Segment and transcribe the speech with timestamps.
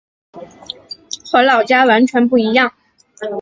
[1.31, 2.73] 和老家完全不一样